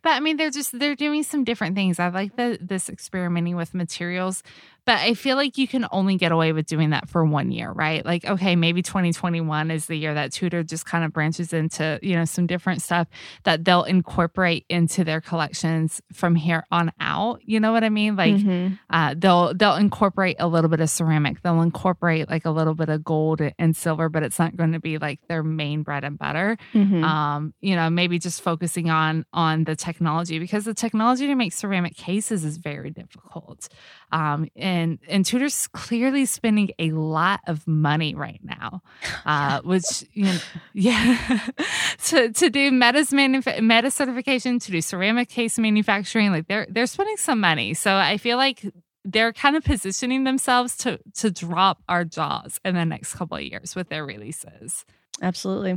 [0.00, 1.98] But I mean, they're just they're doing some different things.
[1.98, 4.42] I like the this experimenting with materials
[4.90, 7.70] but I feel like you can only get away with doing that for one year,
[7.70, 8.04] right?
[8.04, 12.16] Like, okay, maybe 2021 is the year that Tudor just kind of branches into, you
[12.16, 13.06] know, some different stuff
[13.44, 17.38] that they'll incorporate into their collections from here on out.
[17.44, 18.16] You know what I mean?
[18.16, 18.74] Like, mm-hmm.
[18.90, 21.40] uh, they'll they'll incorporate a little bit of ceramic.
[21.42, 24.80] They'll incorporate like a little bit of gold and silver, but it's not going to
[24.80, 26.58] be like their main bread and butter.
[26.74, 27.04] Mm-hmm.
[27.04, 31.52] Um, you know, maybe just focusing on on the technology because the technology to make
[31.52, 33.68] ceramic cases is very difficult.
[34.12, 38.82] Um, and and Tudor's clearly spending a lot of money right now,
[39.26, 40.38] uh, which you know,
[40.72, 41.48] yeah,
[42.06, 46.86] to to do METAS manuf- Meta certification, to do ceramic case manufacturing, like they're they're
[46.86, 47.74] spending some money.
[47.74, 48.64] So I feel like
[49.04, 53.42] they're kind of positioning themselves to to drop our jaws in the next couple of
[53.42, 54.84] years with their releases.
[55.22, 55.72] Absolutely.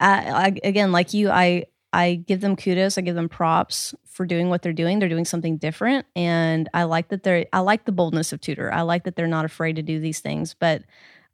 [0.00, 2.98] Uh, I, again, like you, I I give them kudos.
[2.98, 4.98] I give them props for doing what they're doing.
[4.98, 7.46] They're doing something different, and I like that they're.
[7.52, 8.72] I like the boldness of Tudor.
[8.72, 10.54] I like that they're not afraid to do these things.
[10.54, 10.82] But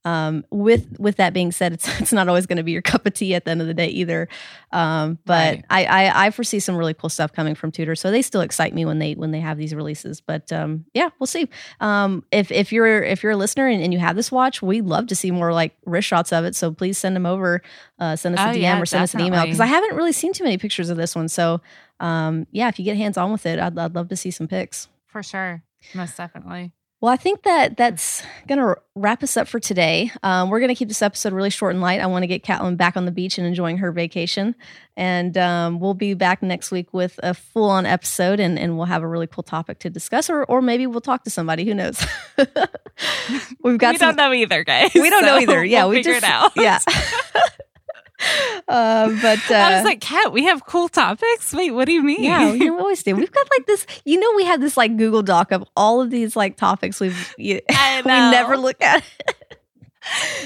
[0.07, 3.05] um, with with that being said, it's it's not always going to be your cup
[3.07, 4.29] of tea at the end of the day either.
[4.71, 5.65] Um, but right.
[5.69, 8.73] I, I, I foresee some really cool stuff coming from Tudor, so they still excite
[8.73, 10.21] me when they when they have these releases.
[10.21, 11.49] But um, yeah, we'll see.
[11.81, 14.85] Um, if if you're if you're a listener and, and, you have this watch, we'd
[14.85, 16.55] love to see more like wrist shots of it.
[16.55, 17.61] So please send them over.
[17.99, 19.03] Uh, send us oh, a DM yeah, or send definitely.
[19.03, 21.29] us an email because I haven't really seen too many pictures of this one.
[21.29, 21.61] So
[21.99, 24.47] um, yeah, if you get hands on with it, I'd, I'd love to see some
[24.47, 24.87] pics.
[25.07, 25.65] For sure,
[25.95, 26.73] most definitely.
[27.03, 30.11] Well, I think that that's going to wrap us up for today.
[30.23, 32.01] Um, we're going to keep this episode really short and light.
[32.01, 34.55] I want to get Catlin back on the beach and enjoying her vacation.
[34.97, 38.87] And um, we'll be back next week with a full on episode and, and we'll
[38.87, 41.67] have a really cool topic to discuss, or, or maybe we'll talk to somebody.
[41.67, 42.03] Who knows?
[43.63, 44.93] We've got we some, don't know either, guys.
[44.95, 45.63] We don't so know either.
[45.63, 46.53] Yeah, we'll we just, it out.
[46.57, 46.79] Yeah.
[48.69, 51.53] Uh, but uh, I was like, Kat, we have cool topics.
[51.53, 52.25] Wait, what do you mean?
[52.25, 53.15] Yeah, we always do.
[53.15, 53.87] We've got like this.
[54.05, 57.33] You know, we have this like Google Doc of all of these like topics we've
[57.39, 59.05] you, we never look at.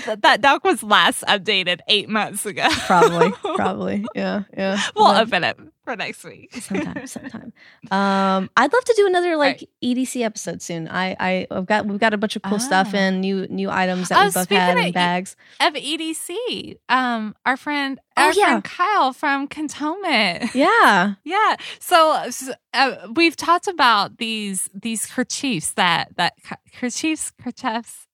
[0.04, 2.66] that doc was last updated eight months ago.
[2.86, 4.78] probably, probably, yeah, yeah.
[4.94, 5.58] We'll open it
[5.90, 6.54] for next week.
[6.54, 7.52] sometime, sometime.
[7.90, 9.96] Um, I'd love to do another like right.
[9.96, 10.88] EDC episode soon.
[10.88, 12.98] I, I, have got we've got a bunch of cool stuff ah.
[12.98, 16.78] and new new items that oh, we both had in bags of EDC.
[16.88, 18.44] Um, our friend, oh, our yeah.
[18.46, 20.54] friend Kyle from Cantonment.
[20.60, 21.56] Yeah, yeah.
[21.78, 22.28] So,
[22.74, 26.34] uh, we've talked about these these kerchiefs that that
[26.78, 28.06] kerchiefs kerchiefs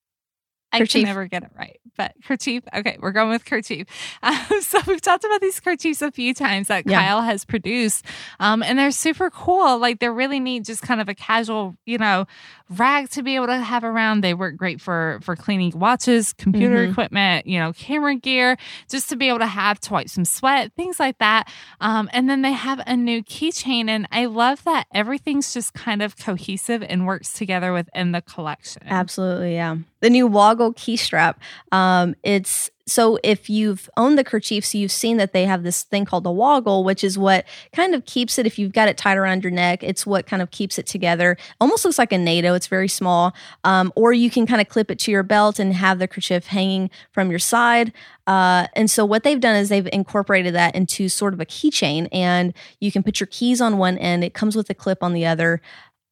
[0.77, 1.01] I kerchief.
[1.01, 2.63] can never get it right, but kerchief.
[2.73, 3.87] Okay, we're going with kerchief.
[4.23, 7.01] Um, so we've talked about these kerchiefs a few times that yeah.
[7.01, 8.03] Kyle has produced,
[8.39, 9.77] um, and they're super cool.
[9.77, 12.25] Like they're really neat, just kind of a casual, you know,
[12.69, 14.21] rag to be able to have around.
[14.21, 16.91] They work great for for cleaning watches, computer mm-hmm.
[16.91, 18.57] equipment, you know, camera gear,
[18.89, 21.49] just to be able to have to wipe some sweat, things like that.
[21.81, 26.01] Um, and then they have a new keychain, and I love that everything's just kind
[26.01, 28.83] of cohesive and works together within the collection.
[28.85, 29.77] Absolutely, yeah.
[30.01, 31.39] the new Woggle key strap.
[31.71, 36.05] Um, it's so if you've owned the kerchiefs, you've seen that they have this thing
[36.05, 38.45] called the woggle, which is what kind of keeps it.
[38.45, 41.37] If you've got it tied around your neck, it's what kind of keeps it together.
[41.59, 42.53] Almost looks like a NATO.
[42.53, 43.35] It's very small.
[43.65, 46.47] Um, or you can kind of clip it to your belt and have the kerchief
[46.47, 47.91] hanging from your side.
[48.25, 52.09] Uh, and so what they've done is they've incorporated that into sort of a keychain,
[52.11, 54.23] and you can put your keys on one end.
[54.23, 55.61] It comes with a clip on the other.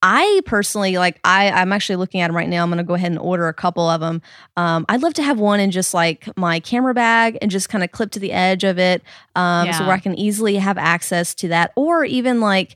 [0.02, 2.64] I personally like I I'm actually looking at them right now.
[2.64, 4.22] I'm going to go ahead and order a couple of them.
[4.56, 7.84] Um, I'd love to have one in just like my camera bag and just kind
[7.84, 9.02] of clip to the edge of it,
[9.36, 9.72] um, yeah.
[9.72, 12.76] so where I can easily have access to that, or even like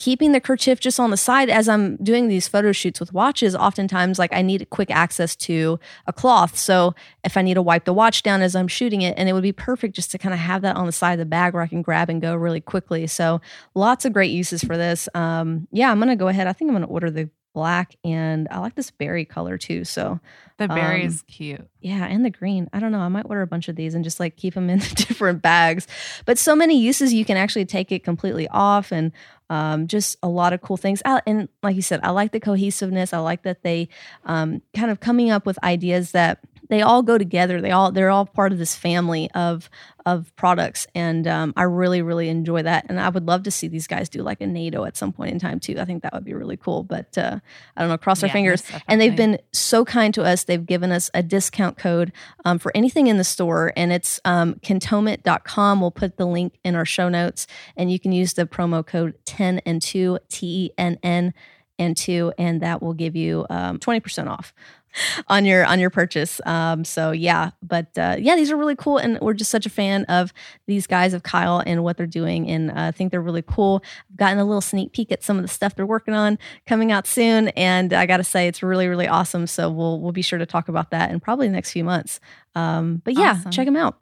[0.00, 3.54] keeping the kerchief just on the side as I'm doing these photo shoots with watches,
[3.54, 6.58] oftentimes like I need quick access to a cloth.
[6.58, 9.34] So if I need to wipe the watch down as I'm shooting it, and it
[9.34, 11.52] would be perfect just to kind of have that on the side of the bag
[11.52, 13.06] where I can grab and go really quickly.
[13.06, 13.40] So
[13.74, 15.08] lots of great uses for this.
[15.14, 16.46] Um, yeah, I'm gonna go ahead.
[16.46, 19.84] I think I'm gonna order the black and I like this berry color too.
[19.84, 20.20] So
[20.58, 21.66] the berry um, is cute.
[21.80, 22.68] Yeah, and the green.
[22.72, 23.00] I don't know.
[23.00, 25.86] I might order a bunch of these and just like keep them in different bags.
[26.26, 29.12] But so many uses you can actually take it completely off and
[29.48, 31.02] um, just a lot of cool things.
[31.04, 33.12] I, and like you said, I like the cohesiveness.
[33.12, 33.88] I like that they
[34.24, 36.40] um, kind of coming up with ideas that
[36.70, 37.60] they all go together.
[37.60, 39.68] They all they're all part of this family of
[40.06, 42.86] of products, and um, I really really enjoy that.
[42.88, 45.32] And I would love to see these guys do like a NATO at some point
[45.32, 45.76] in time too.
[45.78, 46.84] I think that would be really cool.
[46.84, 47.40] But uh,
[47.76, 47.98] I don't know.
[47.98, 48.62] Cross our yeah, fingers.
[48.86, 50.44] And they've been so kind to us.
[50.44, 52.12] They've given us a discount code
[52.44, 55.80] um, for anything in the store, and it's um, cantonment.com.
[55.80, 59.14] We'll put the link in our show notes, and you can use the promo code
[59.24, 61.34] ten and two T E N N
[61.80, 64.52] and two, and that will give you um, 20% off
[65.28, 66.40] on your on your purchase.
[66.46, 69.70] Um, so yeah, but uh, yeah, these are really cool, and we're just such a
[69.70, 70.32] fan of
[70.66, 73.82] these guys of Kyle and what they're doing, and uh, I think they're really cool.
[74.10, 76.92] I've gotten a little sneak peek at some of the stuff they're working on coming
[76.92, 79.46] out soon, and I got to say it's really really awesome.
[79.46, 82.20] So we'll we'll be sure to talk about that in probably the next few months.
[82.54, 83.50] Um, but yeah, awesome.
[83.50, 83.98] check them out.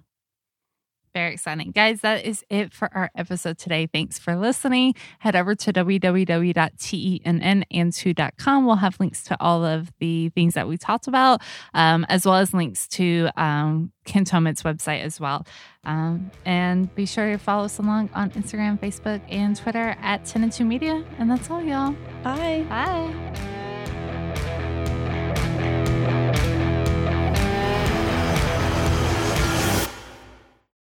[1.15, 1.71] Very exciting.
[1.73, 3.87] Guys, that is it for our episode today.
[3.87, 4.95] Thanks for listening.
[5.21, 8.67] Head over to www.tennand2.com.
[8.67, 11.43] We'll have links to all of the things that we talked about,
[11.75, 15.47] um, as well as links to um, Cantonment's website as well.
[15.85, 20.43] Um, and be sure to follow us along on Instagram, Facebook, and Twitter at 10
[20.43, 21.05] and 2 Media.
[21.19, 21.95] And that's all, y'all.
[22.23, 22.65] Bye.
[22.69, 23.58] Bye.